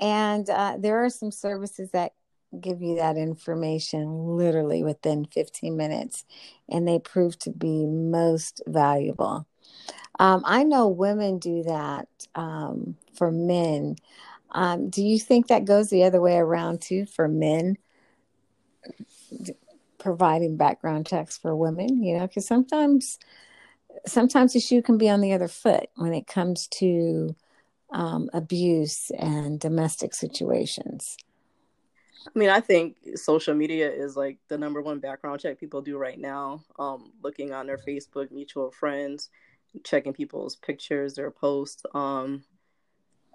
And 0.00 0.48
uh, 0.50 0.76
there 0.78 1.04
are 1.04 1.10
some 1.10 1.30
services 1.30 1.90
that 1.92 2.12
give 2.58 2.82
you 2.82 2.96
that 2.96 3.16
information 3.16 4.36
literally 4.36 4.82
within 4.82 5.24
15 5.26 5.76
minutes, 5.76 6.24
and 6.68 6.86
they 6.86 6.98
prove 6.98 7.38
to 7.40 7.50
be 7.50 7.86
most 7.86 8.62
valuable. 8.66 9.46
Um, 10.18 10.42
I 10.44 10.64
know 10.64 10.88
women 10.88 11.38
do 11.38 11.62
that 11.64 12.08
um, 12.34 12.96
for 13.14 13.30
men. 13.30 13.96
Um, 14.52 14.90
do 14.90 15.02
you 15.02 15.18
think 15.18 15.46
that 15.46 15.64
goes 15.64 15.90
the 15.90 16.04
other 16.04 16.20
way 16.20 16.36
around 16.36 16.82
too 16.82 17.06
for 17.06 17.28
men? 17.28 17.76
providing 20.00 20.56
background 20.56 21.06
checks 21.06 21.38
for 21.38 21.54
women, 21.54 22.02
you 22.02 22.18
know, 22.18 22.26
because 22.26 22.46
sometimes 22.46 23.18
sometimes 24.06 24.54
the 24.54 24.60
shoe 24.60 24.82
can 24.82 24.98
be 24.98 25.08
on 25.08 25.20
the 25.20 25.32
other 25.32 25.48
foot 25.48 25.88
when 25.96 26.12
it 26.14 26.26
comes 26.26 26.66
to 26.68 27.36
um, 27.92 28.30
abuse 28.32 29.10
and 29.18 29.60
domestic 29.60 30.14
situations. 30.14 31.16
I 32.26 32.38
mean, 32.38 32.50
I 32.50 32.60
think 32.60 32.96
social 33.16 33.54
media 33.54 33.90
is 33.90 34.16
like 34.16 34.38
the 34.48 34.58
number 34.58 34.82
one 34.82 34.98
background 34.98 35.40
check 35.40 35.58
people 35.58 35.80
do 35.80 35.96
right 35.96 36.18
now. 36.18 36.62
Um, 36.78 37.12
looking 37.22 37.52
on 37.52 37.66
their 37.66 37.78
Facebook 37.78 38.30
mutual 38.30 38.70
friends, 38.70 39.30
checking 39.84 40.12
people's 40.12 40.56
pictures, 40.56 41.14
their 41.14 41.30
posts. 41.30 41.84
Um, 41.94 42.44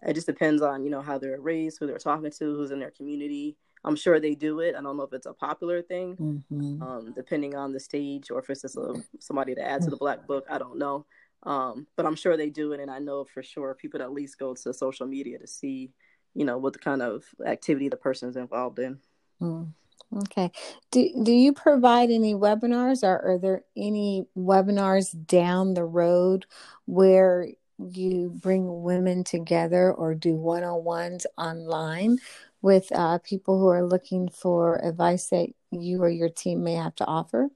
it 0.04 0.14
just 0.14 0.28
depends 0.28 0.62
on 0.62 0.84
you 0.84 0.90
know 0.90 1.02
how 1.02 1.18
they're 1.18 1.40
raised, 1.42 1.80
who 1.80 1.88
they're 1.88 1.98
talking 1.98 2.32
to, 2.32 2.56
who's 2.56 2.72
in 2.72 2.80
their 2.80 2.92
community. 2.92 3.58
I'm 3.84 3.96
sure 3.96 4.20
they 4.20 4.34
do 4.34 4.62
it. 4.62 4.76
I 4.76 4.82
don't 4.82 4.98
know 4.98 5.04
if 5.04 5.14
it's 5.14 5.28
a 5.28 5.34
popular 5.34 5.82
thing, 5.84 6.16
mm-hmm. 6.52 6.82
um, 6.82 7.14
depending 7.16 7.56
on 7.56 7.72
the 7.72 7.80
stage 7.80 8.32
or 8.32 8.40
if 8.40 8.50
it's 8.50 8.64
just 8.64 8.78
a, 8.78 9.04
somebody 9.20 9.54
to 9.54 9.62
add 9.62 9.84
to 9.84 9.92
the 9.92 9.98
black 9.98 10.26
book. 10.26 10.46
I 10.50 10.58
don't 10.58 10.80
know. 10.80 11.06
Um, 11.44 11.86
but 11.96 12.08
I'm 12.08 12.16
sure 12.16 12.36
they 12.36 12.50
do 12.50 12.72
it. 12.74 12.80
And 12.80 12.90
I 12.90 12.98
know 12.98 13.24
for 13.24 13.44
sure 13.44 13.76
people 13.76 14.02
at 14.02 14.12
least 14.12 14.40
go 14.40 14.56
to 14.56 14.74
social 14.74 15.06
media 15.06 15.38
to 15.38 15.46
see, 15.48 15.92
you 16.36 16.46
know, 16.46 16.58
what 16.58 16.74
the 16.74 16.80
kind 16.80 17.02
of 17.02 17.24
activity 17.46 17.90
the 17.90 17.98
person 17.98 18.30
is 18.30 18.36
involved 18.36 18.78
in. 18.78 19.00
Mm. 19.42 19.74
Okay. 20.16 20.52
Do, 20.92 21.10
do 21.24 21.32
you 21.32 21.52
provide 21.52 22.12
any 22.12 22.36
webinars 22.36 23.04
or 23.04 23.34
are 23.34 23.38
there 23.40 23.64
any 23.76 24.26
webinars 24.38 25.16
down 25.26 25.74
the 25.74 25.84
road 25.84 26.46
where 26.86 27.48
you 27.78 28.32
bring 28.42 28.84
women 28.84 29.24
together 29.24 29.92
or 29.92 30.16
do 30.16 30.36
one 30.36 30.64
on 30.64 30.84
ones 30.84 31.26
online 31.38 32.20
with 32.62 32.92
uh, 32.94 33.18
people 33.20 33.60
who 33.60 33.68
are 33.68 33.84
looking 33.86 34.30
for 34.30 34.78
advice 34.86 35.28
that 35.28 35.50
you 35.72 36.02
or 36.02 36.10
your 36.10 36.30
team 36.30 36.64
may 36.64 36.74
have 36.74 36.96
to 36.96 37.06
offer? 37.06 37.50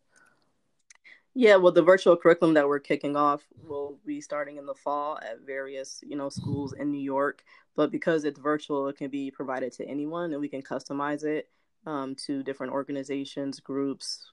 Yeah, 1.39 1.55
well, 1.55 1.71
the 1.71 1.81
virtual 1.81 2.17
curriculum 2.17 2.53
that 2.55 2.67
we're 2.67 2.79
kicking 2.79 3.15
off 3.15 3.47
will 3.65 3.97
be 4.05 4.19
starting 4.19 4.57
in 4.57 4.65
the 4.65 4.73
fall 4.73 5.17
at 5.19 5.39
various, 5.45 6.03
you 6.05 6.17
know, 6.17 6.27
schools 6.27 6.73
in 6.73 6.91
New 6.91 6.99
York. 6.99 7.45
But 7.77 7.91
because 7.91 8.25
it's 8.25 8.37
virtual, 8.37 8.89
it 8.89 8.97
can 8.97 9.09
be 9.09 9.31
provided 9.31 9.71
to 9.77 9.85
anyone, 9.85 10.33
and 10.33 10.41
we 10.41 10.49
can 10.49 10.61
customize 10.61 11.23
it 11.23 11.47
um, 11.85 12.13
to 12.25 12.43
different 12.43 12.73
organizations, 12.73 13.61
groups, 13.61 14.29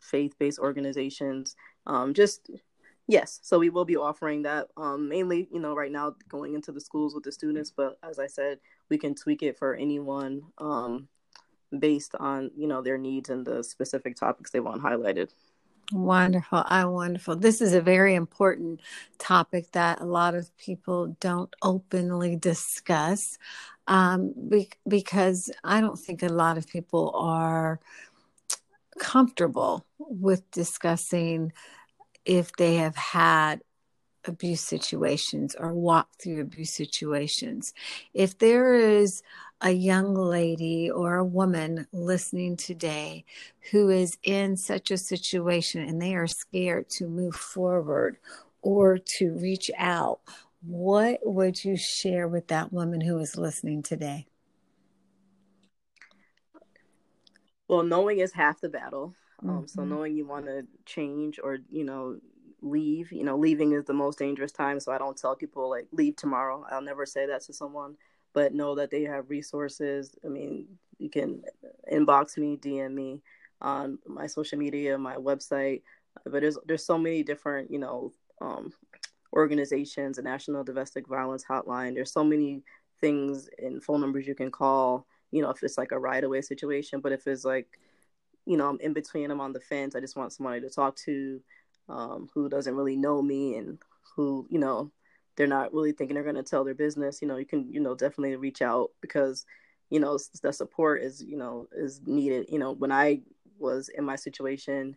faith-based 0.00 0.58
organizations. 0.58 1.56
Um, 1.86 2.14
just 2.14 2.50
yes, 3.06 3.38
so 3.42 3.58
we 3.58 3.68
will 3.68 3.84
be 3.84 3.98
offering 3.98 4.40
that 4.44 4.68
um, 4.78 5.10
mainly, 5.10 5.48
you 5.52 5.60
know, 5.60 5.74
right 5.74 5.92
now 5.92 6.14
going 6.26 6.54
into 6.54 6.72
the 6.72 6.80
schools 6.80 7.14
with 7.14 7.24
the 7.24 7.32
students. 7.32 7.70
But 7.70 7.98
as 8.02 8.18
I 8.18 8.28
said, 8.28 8.60
we 8.88 8.96
can 8.96 9.14
tweak 9.14 9.42
it 9.42 9.58
for 9.58 9.74
anyone 9.74 10.40
um, 10.56 11.08
based 11.78 12.14
on 12.18 12.50
you 12.56 12.66
know 12.66 12.80
their 12.80 12.96
needs 12.96 13.28
and 13.28 13.46
the 13.46 13.62
specific 13.62 14.16
topics 14.16 14.52
they 14.52 14.60
want 14.60 14.82
highlighted. 14.82 15.28
Wonderful. 15.92 16.64
I 16.66 16.84
wonderful. 16.86 17.36
This 17.36 17.60
is 17.60 17.72
a 17.72 17.80
very 17.80 18.14
important 18.16 18.80
topic 19.18 19.70
that 19.72 20.00
a 20.00 20.04
lot 20.04 20.34
of 20.34 20.56
people 20.58 21.16
don't 21.20 21.54
openly 21.62 22.34
discuss 22.36 23.38
um, 23.86 24.34
be- 24.48 24.70
because 24.88 25.48
I 25.62 25.80
don't 25.80 25.98
think 25.98 26.22
a 26.22 26.28
lot 26.28 26.58
of 26.58 26.66
people 26.66 27.12
are 27.14 27.78
comfortable 28.98 29.86
with 29.98 30.50
discussing 30.50 31.52
if 32.24 32.50
they 32.56 32.76
have 32.76 32.96
had 32.96 33.60
abuse 34.26 34.60
situations 34.60 35.54
or 35.58 35.72
walked 35.72 36.20
through 36.20 36.40
abuse 36.40 36.72
situations. 36.72 37.72
If 38.12 38.38
there 38.38 38.74
is 38.74 39.22
a 39.60 39.70
young 39.70 40.14
lady 40.14 40.90
or 40.90 41.16
a 41.16 41.24
woman 41.24 41.86
listening 41.92 42.56
today 42.56 43.24
who 43.70 43.88
is 43.88 44.18
in 44.22 44.56
such 44.56 44.90
a 44.90 44.98
situation 44.98 45.82
and 45.82 46.00
they 46.00 46.14
are 46.14 46.26
scared 46.26 46.88
to 46.90 47.06
move 47.06 47.34
forward 47.34 48.18
or 48.60 48.98
to 48.98 49.32
reach 49.32 49.70
out, 49.78 50.20
what 50.60 51.20
would 51.22 51.64
you 51.64 51.76
share 51.76 52.28
with 52.28 52.48
that 52.48 52.72
woman 52.72 53.00
who 53.00 53.18
is 53.18 53.36
listening 53.36 53.82
today? 53.82 54.26
Well, 57.68 57.82
knowing 57.82 58.20
is 58.20 58.32
half 58.32 58.60
the 58.60 58.68
battle. 58.68 59.14
Um, 59.42 59.48
mm-hmm. 59.48 59.66
So 59.66 59.84
knowing 59.84 60.16
you 60.16 60.26
want 60.26 60.46
to 60.46 60.66
change 60.84 61.38
or 61.42 61.58
you 61.70 61.84
know 61.84 62.18
leave, 62.62 63.12
you 63.12 63.24
know, 63.24 63.36
leaving 63.36 63.72
is 63.72 63.84
the 63.84 63.92
most 63.92 64.18
dangerous 64.18 64.52
time. 64.52 64.80
So 64.80 64.92
I 64.92 64.98
don't 64.98 65.16
tell 65.16 65.36
people 65.36 65.68
like 65.70 65.86
leave 65.92 66.16
tomorrow. 66.16 66.64
I'll 66.70 66.82
never 66.82 67.06
say 67.06 67.26
that 67.26 67.42
to 67.42 67.52
someone 67.52 67.96
but 68.36 68.52
know 68.52 68.74
that 68.74 68.90
they 68.90 69.02
have 69.04 69.30
resources. 69.30 70.14
I 70.22 70.28
mean, 70.28 70.66
you 70.98 71.08
can 71.08 71.42
inbox 71.90 72.36
me, 72.36 72.58
DM 72.58 72.92
me 72.92 73.22
on 73.62 73.98
my 74.06 74.26
social 74.26 74.58
media, 74.58 74.98
my 74.98 75.16
website. 75.16 75.80
But 76.22 76.42
there's 76.42 76.58
there's 76.66 76.84
so 76.84 76.98
many 76.98 77.22
different, 77.22 77.70
you 77.70 77.78
know, 77.78 78.12
um, 78.42 78.74
organizations, 79.32 80.18
a 80.18 80.22
national 80.22 80.64
domestic 80.64 81.08
violence 81.08 81.46
hotline. 81.50 81.94
There's 81.94 82.12
so 82.12 82.22
many 82.22 82.62
things 83.00 83.48
and 83.58 83.82
phone 83.82 84.02
numbers 84.02 84.26
you 84.26 84.34
can 84.34 84.50
call. 84.50 85.06
You 85.30 85.40
know, 85.40 85.48
if 85.48 85.62
it's 85.62 85.78
like 85.78 85.92
a 85.92 85.98
right 85.98 86.22
away 86.22 86.42
situation, 86.42 87.00
but 87.00 87.12
if 87.12 87.26
it's 87.26 87.46
like, 87.46 87.66
you 88.44 88.58
know, 88.58 88.68
I'm 88.68 88.80
in 88.80 88.92
between, 88.92 89.30
I'm 89.30 89.40
on 89.40 89.54
the 89.54 89.60
fence. 89.60 89.96
I 89.96 90.00
just 90.00 90.14
want 90.14 90.34
somebody 90.34 90.60
to 90.60 90.68
talk 90.68 90.94
to, 91.06 91.40
um, 91.88 92.28
who 92.34 92.50
doesn't 92.50 92.76
really 92.76 92.96
know 92.96 93.22
me 93.22 93.56
and 93.56 93.78
who, 94.14 94.46
you 94.50 94.58
know, 94.58 94.90
they're 95.36 95.46
not 95.46 95.72
really 95.72 95.92
thinking 95.92 96.14
they're 96.14 96.24
going 96.24 96.36
to 96.36 96.42
tell 96.42 96.64
their 96.64 96.74
business 96.74 97.20
you 97.20 97.28
know 97.28 97.36
you 97.36 97.46
can 97.46 97.72
you 97.72 97.80
know 97.80 97.94
definitely 97.94 98.36
reach 98.36 98.62
out 98.62 98.90
because 99.00 99.44
you 99.90 100.00
know 100.00 100.18
the 100.42 100.52
support 100.52 101.02
is 101.02 101.22
you 101.22 101.36
know 101.36 101.66
is 101.76 102.00
needed. 102.06 102.46
You 102.50 102.58
know 102.58 102.72
when 102.72 102.92
i 102.92 103.20
was 103.58 103.88
in 103.88 104.04
my 104.04 104.16
situation 104.16 104.96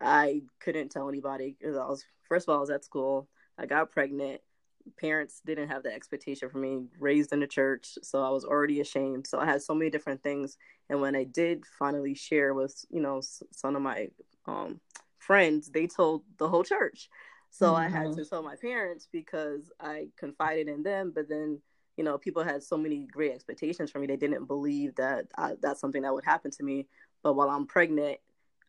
i 0.00 0.42
couldn't 0.60 0.90
tell 0.90 1.08
anybody 1.08 1.56
because 1.58 1.76
i 1.76 1.84
was 1.84 2.04
first 2.22 2.48
of 2.48 2.52
all 2.52 2.58
i 2.58 2.60
was 2.60 2.70
at 2.70 2.84
school 2.84 3.28
i 3.58 3.66
got 3.66 3.90
pregnant 3.90 4.40
parents 4.98 5.40
didn't 5.46 5.68
have 5.68 5.82
the 5.82 5.92
expectation 5.92 6.48
for 6.48 6.58
me 6.58 6.86
raised 6.98 7.32
in 7.32 7.40
the 7.40 7.46
church 7.46 7.98
so 8.02 8.22
i 8.22 8.30
was 8.30 8.44
already 8.44 8.80
ashamed 8.80 9.26
so 9.26 9.38
i 9.38 9.44
had 9.44 9.62
so 9.62 9.74
many 9.74 9.90
different 9.90 10.22
things 10.22 10.56
and 10.88 11.00
when 11.00 11.14
i 11.14 11.22
did 11.22 11.64
finally 11.78 12.14
share 12.14 12.54
with 12.54 12.84
you 12.90 13.00
know 13.00 13.20
some 13.52 13.76
of 13.76 13.82
my 13.82 14.08
um, 14.46 14.80
friends 15.18 15.70
they 15.70 15.86
told 15.86 16.22
the 16.38 16.48
whole 16.48 16.64
church 16.64 17.08
so 17.52 17.66
mm-hmm. 17.66 17.76
I 17.76 17.88
had 17.88 18.06
mm-hmm. 18.08 18.16
to 18.16 18.24
tell 18.24 18.42
my 18.42 18.56
parents 18.56 19.06
because 19.12 19.70
I 19.78 20.08
confided 20.16 20.68
in 20.68 20.82
them, 20.82 21.12
but 21.14 21.28
then 21.28 21.60
you 21.98 22.02
know 22.02 22.16
people 22.16 22.42
had 22.42 22.62
so 22.62 22.78
many 22.78 23.06
great 23.12 23.32
expectations 23.32 23.90
for 23.90 23.98
me. 23.98 24.06
They 24.06 24.16
didn't 24.16 24.46
believe 24.46 24.94
that 24.96 25.26
I, 25.36 25.52
that's 25.60 25.78
something 25.78 26.02
that 26.02 26.14
would 26.14 26.24
happen 26.24 26.50
to 26.50 26.62
me. 26.64 26.86
But 27.22 27.34
while 27.34 27.50
I'm 27.50 27.66
pregnant, 27.66 28.18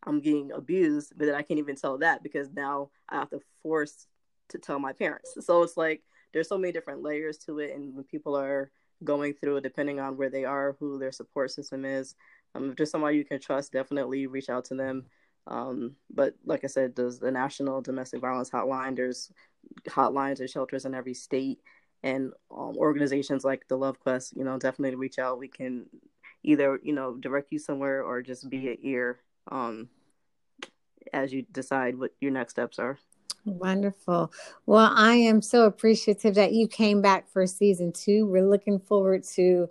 I'm 0.04 0.20
getting 0.20 0.52
abused, 0.52 1.14
but 1.16 1.24
then 1.24 1.34
I 1.34 1.40
can't 1.42 1.58
even 1.58 1.76
tell 1.76 1.96
that 1.98 2.22
because 2.22 2.50
now 2.52 2.90
I 3.08 3.16
have 3.16 3.30
to 3.30 3.40
force 3.62 4.06
to 4.50 4.58
tell 4.58 4.78
my 4.78 4.92
parents. 4.92 5.34
So 5.40 5.62
it's 5.62 5.78
like 5.78 6.02
there's 6.34 6.48
so 6.48 6.58
many 6.58 6.72
different 6.72 7.02
layers 7.02 7.38
to 7.38 7.60
it, 7.60 7.74
and 7.74 7.94
when 7.94 8.04
people 8.04 8.36
are 8.36 8.70
going 9.02 9.32
through 9.32 9.56
it, 9.56 9.62
depending 9.62 9.98
on 9.98 10.18
where 10.18 10.30
they 10.30 10.44
are, 10.44 10.76
who 10.78 10.98
their 10.98 11.12
support 11.12 11.50
system 11.50 11.86
is, 11.86 12.16
um, 12.54 12.70
if 12.70 12.76
there's 12.76 12.90
somebody 12.90 13.16
you 13.16 13.24
can 13.24 13.40
trust, 13.40 13.72
definitely 13.72 14.26
reach 14.26 14.50
out 14.50 14.66
to 14.66 14.74
them. 14.74 15.06
Um, 15.46 15.96
but 16.12 16.34
like 16.44 16.64
I 16.64 16.68
said, 16.68 16.96
there's 16.96 17.18
the 17.18 17.30
National 17.30 17.82
Domestic 17.82 18.20
Violence 18.20 18.50
Hotline. 18.50 18.96
There's 18.96 19.30
hotlines 19.88 20.40
and 20.40 20.48
shelters 20.48 20.84
in 20.84 20.94
every 20.94 21.14
state, 21.14 21.58
and 22.02 22.32
um, 22.50 22.76
organizations 22.76 23.44
like 23.44 23.66
the 23.68 23.76
Love 23.76 24.00
Quest. 24.00 24.36
You 24.36 24.44
know, 24.44 24.58
definitely 24.58 24.96
reach 24.96 25.18
out. 25.18 25.38
We 25.38 25.48
can 25.48 25.86
either 26.42 26.78
you 26.82 26.92
know 26.92 27.14
direct 27.16 27.52
you 27.52 27.58
somewhere 27.58 28.02
or 28.02 28.22
just 28.22 28.48
be 28.48 28.68
an 28.68 28.78
ear 28.82 29.20
um, 29.50 29.88
as 31.12 31.32
you 31.32 31.42
decide 31.52 31.98
what 31.98 32.12
your 32.20 32.30
next 32.30 32.52
steps 32.52 32.78
are. 32.78 32.98
Wonderful. 33.44 34.32
Well, 34.64 34.90
I 34.94 35.14
am 35.14 35.42
so 35.42 35.64
appreciative 35.64 36.34
that 36.36 36.52
you 36.54 36.66
came 36.66 37.02
back 37.02 37.28
for 37.28 37.46
season 37.46 37.92
two. 37.92 38.26
We're 38.26 38.48
looking 38.48 38.78
forward 38.78 39.22
to 39.34 39.68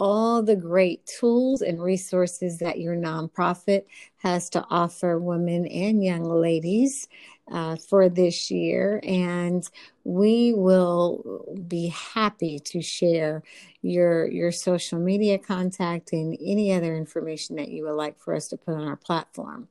all 0.00 0.42
the 0.42 0.56
great 0.56 1.04
tools 1.06 1.60
and 1.60 1.80
resources 1.80 2.58
that 2.58 2.80
your 2.80 2.96
nonprofit 2.96 3.84
has 4.16 4.48
to 4.50 4.64
offer 4.70 5.18
women 5.18 5.66
and 5.66 6.02
young 6.02 6.24
ladies 6.24 7.06
uh, 7.52 7.76
for 7.76 8.08
this 8.08 8.50
year. 8.50 9.00
And 9.04 9.68
we 10.04 10.54
will 10.54 11.44
be 11.68 11.88
happy 11.88 12.58
to 12.60 12.80
share 12.80 13.42
your 13.82 14.26
your 14.30 14.52
social 14.52 14.98
media 14.98 15.38
contact 15.38 16.12
and 16.12 16.36
any 16.40 16.72
other 16.72 16.96
information 16.96 17.56
that 17.56 17.68
you 17.68 17.84
would 17.84 17.92
like 17.92 18.18
for 18.18 18.34
us 18.34 18.48
to 18.48 18.56
put 18.56 18.74
on 18.74 18.88
our 18.88 18.96
platform. 18.96 19.68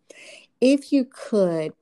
If 0.61 0.91
you 0.91 1.05
could, 1.05 1.73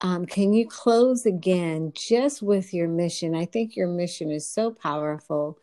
um, 0.00 0.26
can 0.26 0.52
you 0.52 0.68
close 0.68 1.26
again 1.26 1.92
just 1.94 2.42
with 2.42 2.72
your 2.72 2.86
mission? 2.88 3.34
I 3.34 3.46
think 3.46 3.74
your 3.74 3.88
mission 3.88 4.30
is 4.30 4.48
so 4.48 4.70
powerful. 4.70 5.58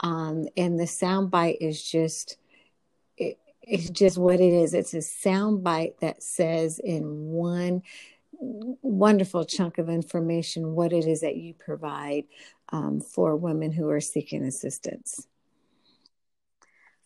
Um, 0.00 0.46
and 0.56 0.78
the 0.78 0.86
sound 0.86 1.30
bite 1.30 1.58
is 1.60 1.82
just 1.82 2.36
it, 3.16 3.38
it's 3.62 3.90
just 3.90 4.18
what 4.18 4.40
it 4.40 4.52
is. 4.52 4.74
It's 4.74 4.94
a 4.94 5.02
sound 5.02 5.64
bite 5.64 6.00
that 6.00 6.22
says 6.22 6.78
in 6.78 7.04
one 7.30 7.82
wonderful 8.40 9.44
chunk 9.44 9.78
of 9.78 9.88
information 9.88 10.74
what 10.74 10.92
it 10.92 11.06
is 11.06 11.22
that 11.22 11.36
you 11.36 11.54
provide 11.54 12.24
um, 12.70 13.00
for 13.00 13.36
women 13.36 13.72
who 13.72 13.88
are 13.88 14.00
seeking 14.00 14.44
assistance. 14.44 15.26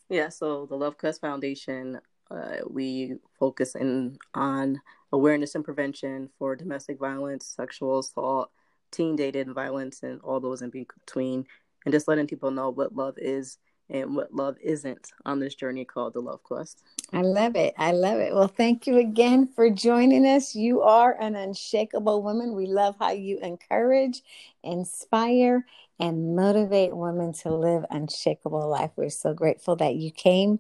Yeah, 0.09 0.29
so 0.29 0.67
the 0.67 0.77
Love 0.77 0.99
Quest 0.99 1.23
Foundation, 1.23 1.99
uh, 2.31 2.57
we 2.69 3.15
focus 3.39 3.75
in 3.75 4.19
on 4.35 4.81
awareness 5.11 5.55
and 5.55 5.65
prevention 5.65 6.29
for 6.39 6.55
domestic 6.55 6.99
violence, 6.99 7.47
sexual 7.47 8.01
assault, 8.01 8.51
teen 8.91 9.17
dated 9.17 9.51
violence, 9.55 10.03
and 10.03 10.21
all 10.21 10.39
those 10.39 10.61
in 10.61 10.69
between 10.69 11.47
and 11.85 11.93
just 11.93 12.09
letting 12.09 12.27
people 12.27 12.51
know 12.51 12.71
what 12.71 12.95
love 12.95 13.15
is 13.19 13.59
and 13.91 14.17
what 14.17 14.35
love 14.35 14.57
isn't 14.63 15.13
on 15.27 15.39
this 15.39 15.55
journey 15.55 15.85
called 15.85 16.15
the 16.15 16.21
Love 16.21 16.43
Quest. 16.43 16.83
I 17.13 17.21
love 17.21 17.57
it. 17.57 17.75
I 17.77 17.93
love 17.93 18.19
it. 18.21 18.35
Well, 18.35 18.49
thank 18.49 18.87
you 18.87 18.99
again 18.99 19.49
for 19.55 19.69
joining 19.69 20.27
us. 20.27 20.55
You 20.55 20.81
are 20.81 21.21
an 21.21 21.37
unshakable 21.37 22.23
woman. 22.23 22.55
We 22.55 22.67
love 22.67 22.97
how 22.99 23.11
you 23.11 23.39
encourage, 23.41 24.23
inspire, 24.63 25.67
and 26.01 26.35
motivate 26.35 26.97
women 26.97 27.33
to 27.35 27.55
live 27.55 27.85
unshakable 27.91 28.67
life. 28.69 28.93
We're 28.97 29.11
so 29.11 29.35
grateful 29.35 29.77
that 29.77 29.97
you 29.97 30.11
came 30.11 30.59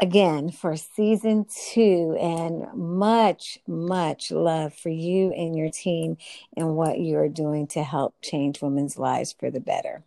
again 0.00 0.50
for 0.50 0.76
season 0.76 1.44
two 1.72 2.16
and 2.18 2.66
much, 2.74 3.58
much 3.66 4.30
love 4.30 4.72
for 4.72 4.90
you 4.90 5.32
and 5.32 5.56
your 5.56 5.70
team 5.70 6.16
and 6.56 6.76
what 6.76 6.98
you 6.98 7.18
are 7.18 7.28
doing 7.28 7.66
to 7.66 7.82
help 7.82 8.14
change 8.22 8.62
women's 8.62 8.96
lives 8.96 9.34
for 9.38 9.50
the 9.50 9.60
better. 9.60 10.04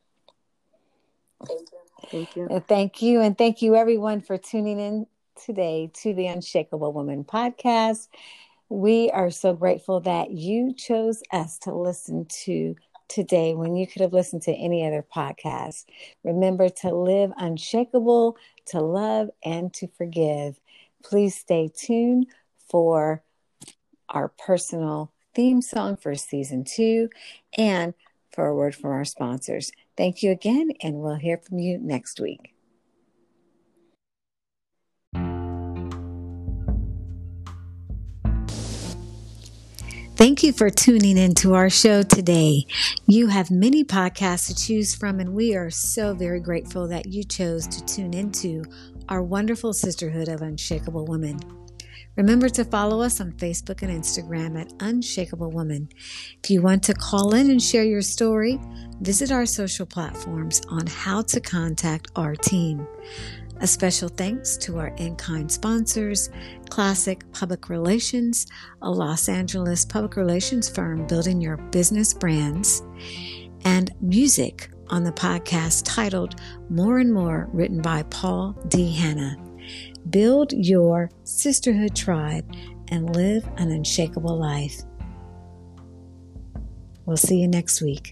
Thank 1.48 1.70
you. 1.72 1.78
Thank 2.10 2.36
you. 2.36 2.48
And 2.50 2.68
thank 2.68 3.02
you. 3.02 3.22
And 3.22 3.38
thank 3.38 3.62
you, 3.62 3.76
everyone, 3.76 4.22
for 4.22 4.38
tuning 4.38 4.80
in 4.80 5.08
today 5.46 5.92
to 6.02 6.14
the 6.14 6.28
Unshakable 6.28 6.94
Woman 6.94 7.24
podcast. 7.24 8.08
We 8.70 9.10
are 9.12 9.32
so 9.32 9.54
grateful 9.54 10.00
that 10.02 10.32
you 10.32 10.74
chose 10.74 11.24
us 11.32 11.58
to 11.60 11.74
listen 11.74 12.26
to 12.46 12.76
today 13.08 13.54
when 13.54 13.76
you 13.76 13.86
could 13.86 14.02
have 14.02 14.14
listened 14.14 14.42
to 14.44 14.54
any 14.54 14.86
other 14.86 15.06
podcast. 15.14 15.86
Remember 16.24 16.70
to 16.70 16.96
live 16.96 17.32
unshakable, 17.38 18.38
to 18.68 18.80
love, 18.80 19.30
and 19.44 19.74
to 19.74 19.88
forgive. 19.88 20.60
Please 21.04 21.36
stay 21.36 21.70
tuned 21.76 22.28
for 22.70 23.22
our 24.08 24.30
personal 24.30 25.12
theme 25.34 25.62
song 25.62 25.98
for 25.98 26.16
season 26.16 26.64
two, 26.64 27.10
and 27.58 27.94
for 28.32 28.48
a 28.48 28.56
word 28.56 28.76
from 28.76 28.92
our 28.92 29.06
sponsors. 29.06 29.72
Thank 29.98 30.24
you 30.24 30.32
again, 30.32 30.72
and 30.82 30.96
we'll 30.96 31.16
hear 31.16 31.38
from 31.38 31.60
you 31.60 31.78
next 31.78 32.20
week. 32.20 32.54
Thank 40.22 40.44
you 40.44 40.54
for 40.54 40.70
tuning 40.70 41.18
into 41.18 41.56
our 41.56 41.72
show 41.72 42.04
today. 42.04 42.68
You 43.08 43.26
have 43.28 43.50
many 43.50 43.84
podcasts 43.84 44.48
to 44.48 44.56
choose 44.56 44.94
from, 44.94 45.20
and 45.20 45.34
we 45.34 45.56
are 45.56 45.72
so 45.72 46.14
very 46.14 46.40
grateful 46.40 46.88
that 46.90 47.08
you 47.08 47.24
chose 47.24 47.66
to 47.66 47.84
tune 47.86 48.14
into 48.14 48.64
our 49.10 49.24
wonderful 49.24 49.74
sisterhood 49.74 50.28
of 50.28 50.44
unshakable 50.44 51.06
women. 51.06 51.40
Remember 52.18 52.50
to 52.50 52.66
follow 52.66 53.02
us 53.02 53.22
on 53.22 53.32
Facebook 53.34 53.82
and 53.82 53.90
Instagram 53.90 54.60
at 54.60 54.74
Unshakable 54.82 55.50
Woman. 55.50 55.88
If 56.44 56.50
you 56.50 56.62
want 56.62 56.84
to 56.84 56.94
call 56.94 57.34
in 57.34 57.50
and 57.50 57.62
share 57.62 57.86
your 57.86 58.02
story, 58.02 58.60
visit 59.00 59.32
our 59.32 59.46
social 59.46 59.86
platforms 59.86 60.62
on 60.70 60.88
how 60.88 61.22
to 61.24 61.40
contact 61.40 62.12
our 62.18 62.36
team. 62.36 62.86
A 63.62 63.68
special 63.68 64.10
thanks 64.10 64.58
to 64.58 64.80
our 64.80 64.90
in 64.98 65.16
kind 65.16 65.50
sponsors, 65.50 66.30
Classic 66.70 67.24
Public 67.32 67.70
Relations, 67.70 68.48
a 68.82 68.90
Los 68.90 69.30
Angeles 69.30 69.86
public 69.86 70.18
relations 70.18 70.68
firm 70.68 71.08
building 71.08 71.40
your 71.40 71.58
business 71.58 72.14
brands, 72.14 72.82
and 73.64 73.92
music 74.02 74.70
on 74.90 75.04
the 75.04 75.12
podcast 75.12 75.84
titled 75.86 76.36
More 76.70 76.98
and 76.98 77.14
More, 77.14 77.48
written 77.54 77.82
by 77.82 78.04
Paul 78.04 78.54
D. 78.68 78.92
Hanna. 78.94 79.51
Build 80.10 80.52
your 80.54 81.10
sisterhood 81.24 81.96
tribe 81.96 82.46
and 82.90 83.16
live 83.16 83.48
an 83.58 83.72
unshakable 83.72 84.38
life. 84.38 84.82
We'll 87.06 87.18
see 87.18 87.40
you 87.40 87.48
next 87.48 87.82
week. 87.82 88.12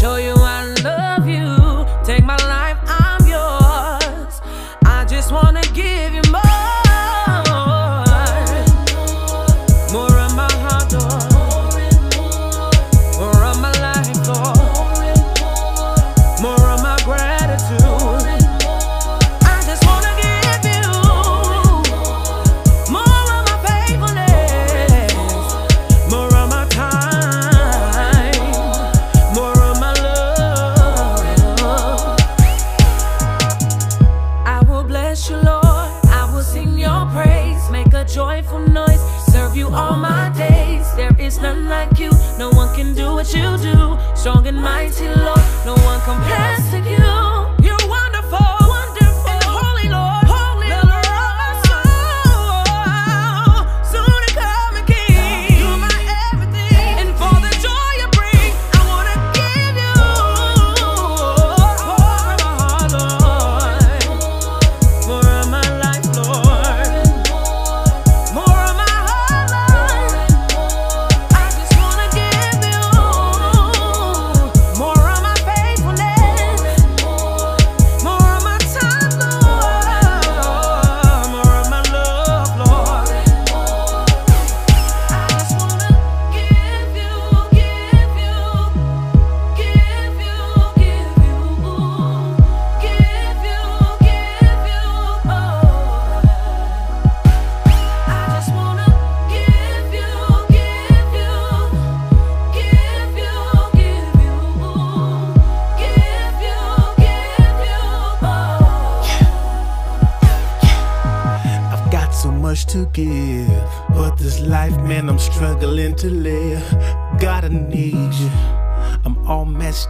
To 0.00 0.33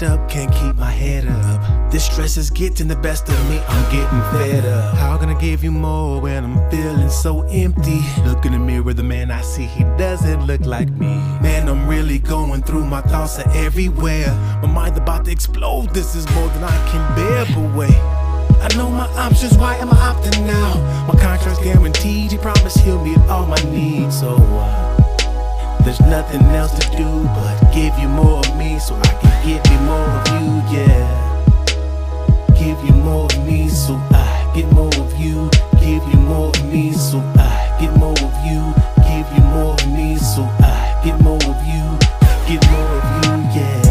up, 0.02 0.28
can't 0.28 0.52
keep 0.52 0.76
my 0.76 0.90
head 0.90 1.26
up. 1.26 1.90
This 1.90 2.04
stress 2.04 2.36
is 2.36 2.50
getting 2.50 2.88
the 2.88 2.96
best 2.96 3.28
of 3.28 3.50
me, 3.50 3.58
I'm 3.68 3.92
getting 3.92 4.20
fed 4.32 4.64
up. 4.64 4.96
How 4.96 5.16
can 5.16 5.28
I 5.28 5.40
give 5.40 5.62
you 5.62 5.70
more 5.70 6.20
when 6.20 6.44
I'm 6.44 6.70
feeling 6.70 7.10
so 7.10 7.42
empty? 7.48 8.00
Look 8.24 8.44
in 8.44 8.52
the 8.52 8.58
mirror, 8.58 8.92
the 8.92 9.02
man 9.02 9.30
I 9.30 9.42
see, 9.42 9.64
he 9.64 9.84
doesn't 9.96 10.46
look 10.46 10.64
like 10.66 10.90
me. 10.90 11.14
Man, 11.40 11.68
I'm 11.68 11.86
really 11.86 12.18
going 12.18 12.62
through, 12.62 12.84
my 12.86 13.02
thoughts 13.02 13.38
are 13.38 13.50
everywhere. 13.54 14.28
My 14.62 14.68
mind 14.68 14.96
about 14.96 15.26
to 15.26 15.30
explode, 15.30 15.90
this 15.90 16.14
is 16.14 16.28
more 16.30 16.48
than 16.48 16.64
I 16.64 16.90
can 16.90 17.16
bear, 17.16 17.46
but 17.54 17.76
wait. 17.76 18.00
I 18.60 18.68
know 18.76 18.88
my 18.88 19.06
options, 19.16 19.56
why 19.58 19.76
am 19.76 19.90
I 19.90 20.14
opting 20.14 20.48
out? 20.48 21.08
My 21.08 21.20
contract's 21.20 21.62
guaranteed, 21.62 22.32
he 22.32 22.38
promised 22.38 22.80
he'll 22.80 23.04
meet 23.04 23.18
all 23.28 23.46
my 23.46 23.62
needs. 23.70 24.18
So 24.18 24.36
uh, 24.36 25.78
there's 25.82 26.00
nothing 26.00 26.42
else 26.42 26.72
to 26.78 26.96
do 26.96 27.24
but 27.24 27.72
give 27.72 27.96
you 27.98 28.08
more 28.08 28.38
of 28.38 28.56
me 28.56 28.78
so 28.78 28.94
I 28.96 29.06
can 29.20 29.33
give 29.44 29.62
me 29.70 29.76
more 29.84 30.08
of 30.08 30.28
you, 30.28 30.76
yeah. 30.76 31.34
Give 32.58 32.82
you 32.86 32.94
more 32.94 33.26
of 33.26 33.46
me 33.46 33.68
so 33.68 33.94
I 34.10 34.52
get 34.54 34.72
more 34.72 34.88
of 34.96 35.20
you. 35.20 35.50
Give 35.80 36.02
you 36.12 36.18
more 36.18 36.48
of 36.48 36.64
me 36.72 36.92
so 36.92 37.18
I 37.36 37.76
get 37.78 37.94
more 37.96 38.12
of 38.12 38.34
you. 38.46 38.74
Give 39.04 39.28
you 39.36 39.44
more 39.44 39.74
of 39.74 39.86
me 39.92 40.16
so 40.16 40.42
I 40.60 41.00
get 41.04 41.20
more 41.20 41.36
of 41.36 41.60
you. 41.66 41.84
Get 42.48 42.70
more 42.70 42.88
of 42.98 43.24
you, 43.24 43.60
yeah. 43.60 43.83